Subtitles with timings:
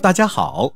[0.00, 0.72] 大家好，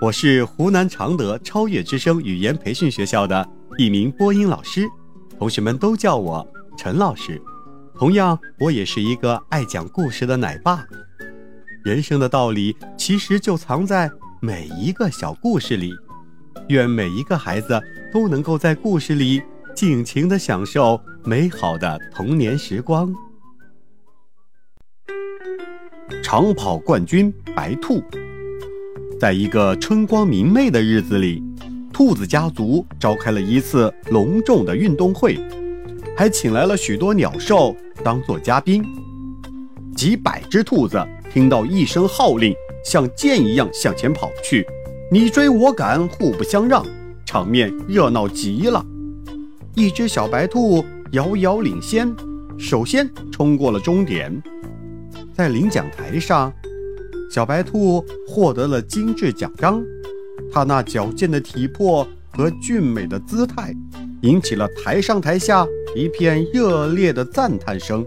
[0.00, 4.86] 我是湖南常德超越之声语言培训学校的一名播音老师，
[5.38, 6.46] 同学们都叫我
[6.76, 7.40] 陈老师。
[7.94, 10.84] 同样，我也是一个爱讲故事的奶爸。
[11.82, 14.10] 人生的道理其实就藏在
[14.40, 15.94] 每一个小故事里。
[16.68, 17.80] 愿每一个孩子
[18.12, 19.42] 都能够在故事里
[19.74, 23.14] 尽情的享受美好的童年时光。
[26.28, 28.02] 长跑冠军白兔。
[29.20, 31.40] 在一个春光明媚的日子里，
[31.92, 35.38] 兔子家族召开了一次隆重的运动会，
[36.16, 38.84] 还请来了许多鸟兽当做嘉宾。
[39.94, 41.00] 几百只兔子
[41.32, 42.52] 听到一声号令，
[42.84, 44.66] 像箭一样向前跑去，
[45.12, 46.84] 你追我赶，互不相让，
[47.24, 48.84] 场面热闹极了。
[49.76, 52.12] 一只小白兔遥遥领先，
[52.58, 54.42] 首先冲过了终点，
[55.36, 56.50] 在领奖台上。
[57.30, 59.84] 小白兔获得了精致奖章，
[60.50, 63.74] 它那矫健的体魄和俊美的姿态，
[64.22, 68.06] 引起了台上台下一片热烈的赞叹声。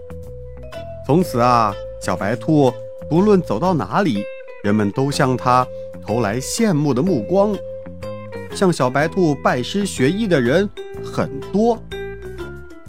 [1.06, 1.72] 从此啊，
[2.02, 2.72] 小白兔
[3.08, 4.24] 不论走到哪里，
[4.64, 5.64] 人们都向它
[6.04, 7.54] 投来羡慕的目光。
[8.52, 10.68] 向小白兔拜师学艺的人
[11.04, 11.80] 很多。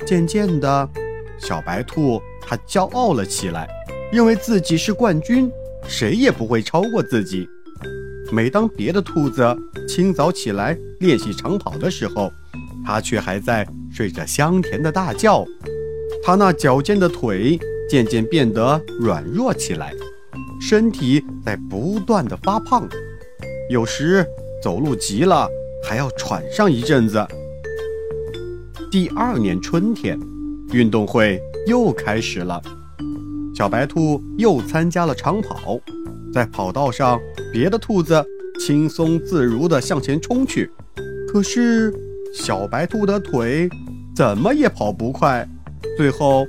[0.06, 0.90] 渐渐的，
[1.38, 3.68] 小白兔它骄傲了起来，
[4.12, 5.52] 认为自己是冠军。
[5.88, 7.50] 谁也不会超过自己。
[8.32, 9.44] 每当别的兔子
[9.88, 12.32] 清早起来练习长跑的时候，
[12.86, 15.44] 它却还在睡着香甜的大觉。
[16.24, 19.92] 它那矫健的腿渐渐变得软弱起来，
[20.62, 22.88] 身体在不断的发胖，
[23.72, 24.24] 有时
[24.62, 25.50] 走路急了
[25.84, 27.26] 还要喘上一阵子。
[28.92, 30.20] 第二年春天，
[30.72, 32.62] 运动会又开始了。
[33.54, 35.80] 小白兔又参加了长跑，
[36.34, 37.20] 在跑道上，
[37.52, 38.24] 别的兔子
[38.60, 40.72] 轻松自如地向前冲去，
[41.28, 41.94] 可是
[42.34, 43.70] 小白兔的腿
[44.16, 45.48] 怎么也跑不快，
[45.98, 46.46] 最后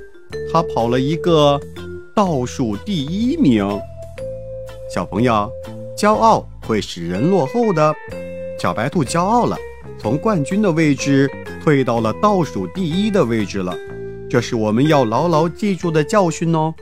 [0.51, 1.59] 它跑了一个
[2.15, 3.67] 倒数第一名。
[4.93, 5.49] 小朋友，
[5.97, 7.93] 骄傲会使人落后的。
[8.59, 9.57] 小白兔骄傲了，
[9.99, 11.29] 从冠军的位置
[11.63, 13.75] 退到了倒数第一的位置了，
[14.29, 16.73] 这是我们要牢牢记住的教训哦。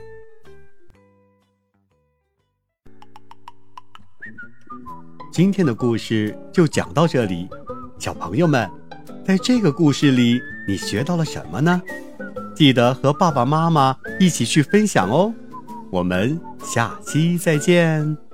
[5.32, 7.48] 今天的故事就讲到这里，
[7.98, 8.70] 小朋友们，
[9.24, 11.80] 在这个故事里你学到了什么呢？
[12.54, 15.32] 记得和爸爸妈妈一起去分享哦。
[15.90, 18.31] 我们下期再见。